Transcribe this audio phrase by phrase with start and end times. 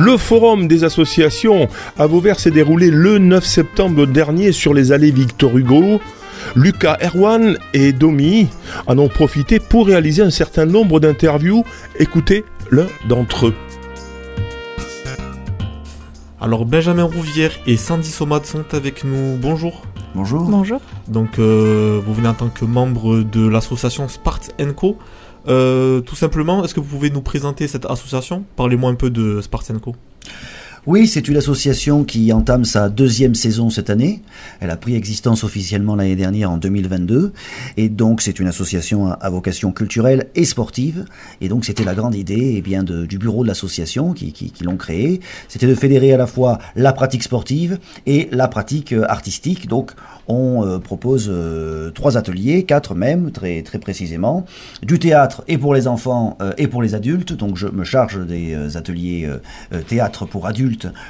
[0.00, 5.10] Le forum des associations à Vauvert s'est déroulé le 9 septembre dernier sur les allées
[5.10, 6.00] Victor Hugo.
[6.54, 8.46] Lucas Erwan et Domi
[8.86, 11.64] en ont profité pour réaliser un certain nombre d'interviews.
[11.98, 13.54] Écoutez l'un d'entre eux.
[16.40, 19.36] Alors Benjamin Rouvière et Sandy Somat sont avec nous.
[19.36, 19.82] Bonjour.
[20.14, 20.44] Bonjour.
[20.44, 20.80] Bonjour.
[21.08, 24.96] Donc euh, vous venez en tant que membre de l'association Spart Co.
[25.48, 28.44] Euh, tout simplement, est-ce que vous pouvez nous présenter cette association?
[28.56, 29.94] Parlez-moi un peu de Spart Co.
[30.86, 34.22] Oui, c'est une association qui entame sa deuxième saison cette année.
[34.60, 37.32] Elle a pris existence officiellement l'année dernière en 2022.
[37.76, 41.04] Et donc, c'est une association à vocation culturelle et sportive.
[41.40, 45.20] Et donc, c'était la grande idée eh bien, du bureau de l'association qui, l'ont créée.
[45.48, 49.68] C'était de fédérer à la fois la pratique sportive et la pratique euh, artistique.
[49.68, 49.92] Donc,
[50.26, 54.46] on euh, propose euh, trois ateliers, quatre même, très, très précisément.
[54.82, 57.32] Du théâtre et pour les enfants et pour les adultes.
[57.32, 59.28] Donc, je me charge des ateliers
[59.86, 60.67] théâtre pour adultes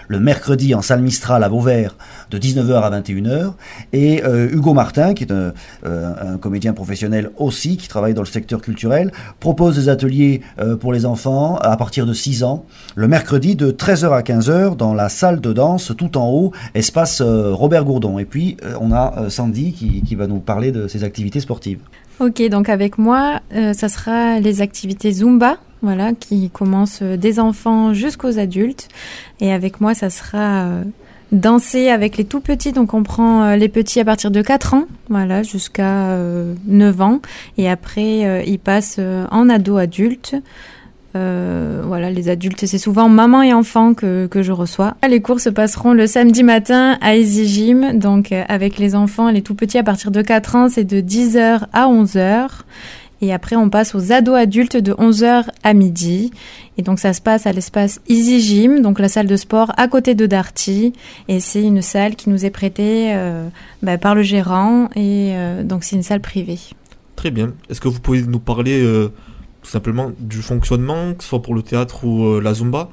[0.09, 1.97] le mercredi en salle Mistral à Vauvert
[2.31, 3.53] de 19h à 21h.
[3.93, 5.53] Et euh, Hugo Martin, qui est un,
[5.87, 10.77] euh, un comédien professionnel aussi, qui travaille dans le secteur culturel, propose des ateliers euh,
[10.77, 12.65] pour les enfants à partir de 6 ans,
[12.95, 17.23] le mercredi de 13h à 15h dans la salle de danse tout en haut, espace
[17.23, 18.19] Robert Gourdon.
[18.19, 21.81] Et puis, on a Sandy qui va nous parler de ses activités sportives.
[22.21, 27.39] Ok, donc avec moi, euh, ça sera les activités Zumba, voilà, qui commencent euh, des
[27.39, 28.89] enfants jusqu'aux adultes.
[29.41, 30.83] Et avec moi, ça sera euh,
[31.31, 32.73] danser avec les tout petits.
[32.73, 37.01] Donc on prend euh, les petits à partir de 4 ans, voilà, jusqu'à euh, 9
[37.03, 37.21] ans.
[37.57, 40.35] Et après, euh, ils passent euh, en ado-adulte.
[41.17, 44.95] Euh, voilà, les adultes, c'est souvent maman et enfant que, que je reçois.
[45.09, 49.31] Les cours se passeront le samedi matin à Easy Gym, donc euh, avec les enfants,
[49.31, 52.49] les tout petits à partir de 4 ans, c'est de 10h à 11h.
[53.21, 56.31] Et après, on passe aux ados adultes de 11h à midi.
[56.77, 59.89] Et donc, ça se passe à l'espace Easy Gym, donc la salle de sport à
[59.89, 60.93] côté de Darty.
[61.27, 63.49] Et c'est une salle qui nous est prêtée euh,
[63.83, 64.89] bah, par le gérant.
[64.95, 66.61] Et donc, c'est une salle privée.
[67.17, 67.55] Très bien.
[67.69, 68.85] Est-ce que vous pouvez nous parler
[69.63, 72.89] tout simplement du fonctionnement, que ce soit pour le théâtre ou euh, la Zumba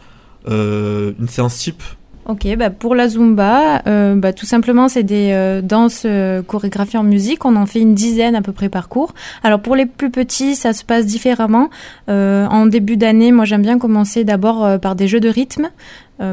[0.48, 1.82] Euh, Une séance type
[2.28, 6.08] Ok, bah pour la Zumba, euh, bah tout simplement c'est des euh, danses
[6.48, 7.46] chorégraphiées en musique.
[7.46, 9.14] On en fait une dizaine à peu près par cours.
[9.44, 11.70] Alors pour les plus petits, ça se passe différemment.
[12.08, 15.70] En début d'année, moi j'aime bien commencer d'abord par des jeux de rythme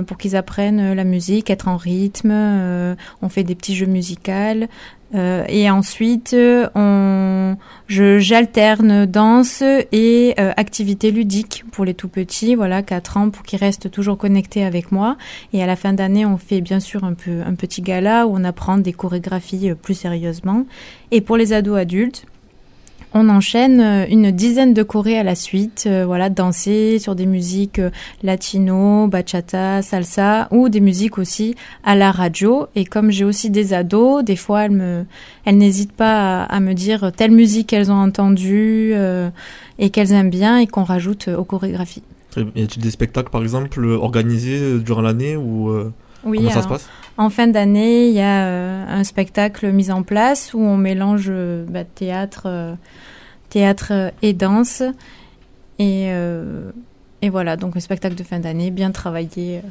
[0.07, 2.33] pour qu'ils apprennent la musique, être en rythme.
[3.21, 4.67] On fait des petits jeux musicaux.
[5.15, 7.57] Euh, et ensuite, euh, on,
[7.87, 13.43] je, j'alterne danse et euh, activités ludiques pour les tout petits, voilà, 4 ans, pour
[13.43, 15.17] qu'ils restent toujours connectés avec moi.
[15.53, 18.35] Et à la fin d'année, on fait bien sûr un, peu, un petit gala où
[18.35, 20.67] on apprend des chorégraphies euh, plus sérieusement.
[21.11, 22.25] Et pour les ados adultes,
[23.15, 27.27] on enchaîne euh, une dizaine de chorés à la suite, euh, voilà, danser sur des
[27.27, 27.91] musiques euh,
[28.23, 32.67] latino, bachata, salsa ou des musiques aussi à la radio.
[32.75, 35.05] Et comme j'ai aussi des ados, des fois elles me,
[35.45, 39.31] elles n'hésitent pas à, à me dire telle musique qu'elles ont entendue euh,
[39.79, 42.03] et qu'elles aiment bien et qu'on rajoute aux chorégraphies.
[42.37, 45.93] Y a-t-il des spectacles, par exemple, organisés durant l'année ou euh,
[46.25, 46.89] Oui, comment ça se passe?
[47.19, 51.27] En fin d'année, il y a euh, un spectacle mis en place où on mélange
[51.29, 52.75] euh, bah, théâtre, euh,
[53.51, 54.83] théâtre et danse.
[55.79, 59.63] Et voilà, donc un spectacle de fin d'année, bien travaillé.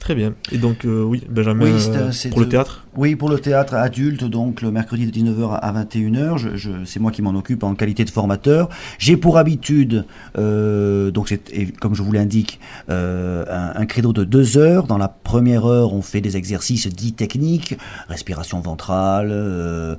[0.00, 0.32] Très bien.
[0.50, 2.86] Et donc, euh, oui, Benjamin, Oui, euh, pour le théâtre?
[2.96, 6.98] Oui, pour le théâtre adulte, donc le mercredi de 19h à 21h, je, je, c'est
[6.98, 8.70] moi qui m'en occupe en qualité de formateur.
[8.98, 10.06] J'ai pour habitude,
[10.38, 11.40] euh, donc c'est
[11.80, 13.44] comme je vous l'indique, un,
[13.76, 14.86] un credo de deux heures.
[14.86, 17.76] Dans la première heure, on fait des exercices dits techniques,
[18.08, 19.98] respiration ventrale,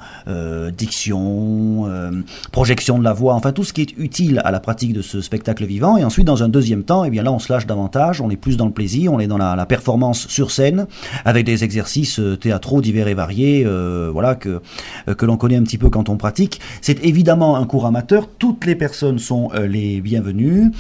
[0.75, 1.89] diction,
[2.51, 5.21] projection de la voix, enfin tout ce qui est utile à la pratique de ce
[5.21, 5.95] spectacle vivant.
[5.95, 8.35] Et ensuite, dans un deuxième temps, eh bien là, on se lâche davantage, on est
[8.35, 10.87] plus dans le plaisir, on est dans la, la performance sur scène,
[11.25, 14.61] avec des exercices euh, théâtraux divers et variés, euh, voilà que
[15.07, 16.59] euh, que l'on connaît un petit peu quand on pratique.
[16.81, 18.27] C'est évidemment un cours amateur.
[18.27, 20.71] Toutes les personnes sont les bienvenues.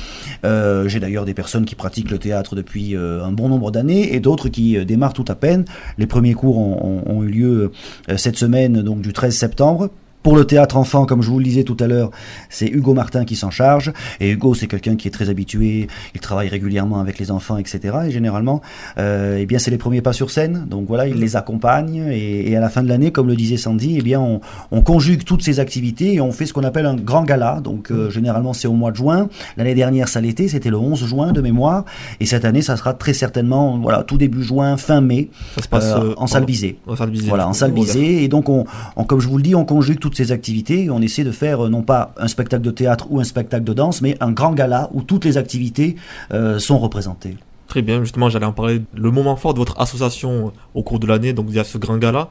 [0.43, 4.49] J'ai d'ailleurs des personnes qui pratiquent le théâtre depuis un bon nombre d'années et d'autres
[4.49, 5.65] qui démarrent tout à peine.
[5.97, 7.71] Les premiers cours ont, ont- eu lieu
[8.17, 9.89] cette semaine, donc du 13 septembre.
[10.23, 12.11] Pour le théâtre enfant, comme je vous le disais tout à l'heure,
[12.49, 13.91] c'est Hugo Martin qui s'en charge.
[14.19, 17.79] Et Hugo, c'est quelqu'un qui est très habitué, il travaille régulièrement avec les enfants, etc.
[18.07, 18.61] Et généralement,
[18.99, 20.65] euh, eh bien, c'est les premiers pas sur scène.
[20.69, 22.07] Donc voilà, il les accompagne.
[22.11, 24.41] Et, et à la fin de l'année, comme le disait Sandy, eh bien, on,
[24.71, 27.59] on conjugue toutes ces activités et on fait ce qu'on appelle un grand gala.
[27.63, 29.27] Donc euh, généralement, c'est au mois de juin.
[29.57, 31.83] L'année dernière, ça l'était, c'était le 11 juin de mémoire.
[32.19, 35.67] Et cette année, ça sera très certainement, voilà, tout début juin, fin mai, Ça se
[35.67, 36.77] passe euh, en salle visée.
[36.85, 37.27] En salle visée.
[37.29, 38.23] Voilà, en salle visée.
[38.23, 38.65] Et donc, on,
[38.95, 41.65] on- comme je vous le dis, on conjugue toutes ces activités on essaie de faire
[41.65, 44.53] euh, non pas un spectacle de théâtre ou un spectacle de danse, mais un grand
[44.53, 45.95] gala où toutes les activités
[46.33, 47.37] euh, sont représentées.
[47.67, 48.81] Très bien, justement, j'allais en parler.
[48.93, 51.77] Le moment fort de votre association au cours de l'année, donc il y a ce
[51.77, 52.29] grand gala.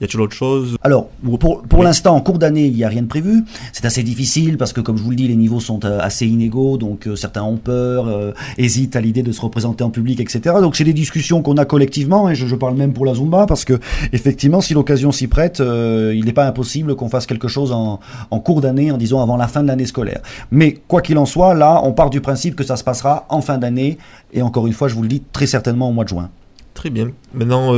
[0.00, 0.76] Y a-t-il autre chose?
[0.82, 1.08] Alors,
[1.40, 3.44] pour, pour l'instant, en cours d'année, il n'y a rien de prévu.
[3.72, 6.26] C'est assez difficile parce que, comme je vous le dis, les niveaux sont euh, assez
[6.26, 6.76] inégaux.
[6.76, 10.56] Donc, euh, certains ont peur, euh, hésitent à l'idée de se représenter en public, etc.
[10.60, 12.28] Donc, c'est des discussions qu'on a collectivement.
[12.28, 13.80] Et je, je, parle même pour la Zumba parce que,
[14.12, 18.00] effectivement, si l'occasion s'y prête, il n'est pas impossible qu'on fasse quelque chose en,
[18.30, 20.20] en cours d'année, en disant avant la fin de l'année scolaire.
[20.50, 23.40] Mais, quoi qu'il en soit, là, on part du principe que ça se passera en
[23.40, 23.96] fin d'année.
[24.34, 26.28] Et encore une fois, je vous le dis, très certainement au mois de juin.
[26.74, 27.12] Très bien.
[27.32, 27.72] Maintenant,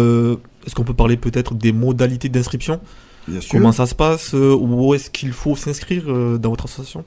[0.69, 2.81] est-ce qu'on peut parler peut-être des modalités d'inscription
[3.27, 3.53] Bien sûr.
[3.53, 7.05] Comment ça se passe euh, Où est-ce qu'il faut s'inscrire euh, dans votre association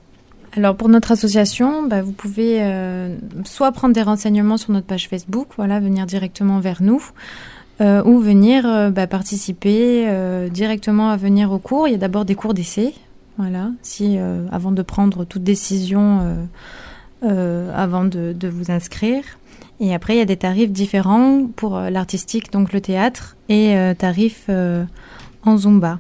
[0.53, 3.15] alors pour notre association, bah, vous pouvez euh,
[3.45, 7.01] soit prendre des renseignements sur notre page Facebook, voilà, venir directement vers nous,
[7.81, 11.87] euh, ou venir euh, bah, participer euh, directement à venir au cours.
[11.87, 12.93] Il y a d'abord des cours d'essai,
[13.37, 14.19] voilà, si
[14.51, 16.19] avant de prendre toute décision,
[17.23, 19.23] avant de, de, vous inscrire.
[19.83, 23.95] Et après, il y a des tarifs différents pour l'artistique, donc le théâtre, et euh,
[23.95, 24.86] tarifs euh,
[25.44, 26.00] en Zumba.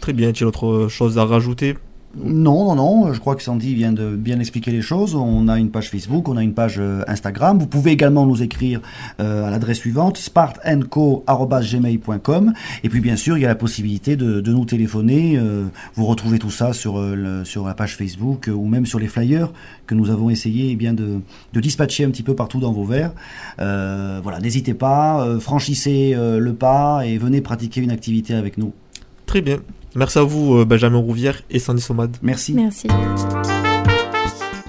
[0.00, 1.78] Très bien, a-t-il autre chose à rajouter?
[2.14, 5.14] Non, non, non, je crois que Sandy vient de bien expliquer les choses.
[5.14, 7.58] On a une page Facebook, on a une page Instagram.
[7.58, 8.82] Vous pouvez également nous écrire
[9.20, 12.52] euh, à l'adresse suivante, spartandco.gmail.com.
[12.84, 15.38] Et puis bien sûr, il y a la possibilité de, nous téléphoner.
[15.38, 19.08] Euh, vous retrouvez tout ça sur, euh, sur la page Facebook ou même sur les
[19.08, 19.52] flyers
[19.86, 21.20] que nous avons essayé eh bien, de,
[21.52, 23.12] de dispatcher un petit peu partout dans vos verres.
[23.58, 28.72] voilà, n'hésitez pas, franchissez le pas et venez pratiquer une activité avec nous.
[29.26, 29.58] Très bien.
[29.94, 32.16] Merci à vous, Benjamin Rouvière et Sandy Somad.
[32.22, 32.54] Merci.
[32.54, 32.88] Merci.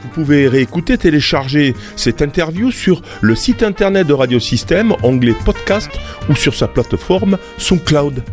[0.04, 5.90] Vous pouvez réécouter, télécharger cette interview sur le site internet de Radiosystème, onglet podcast
[6.30, 8.24] ou sur sa plateforme SoundCloud.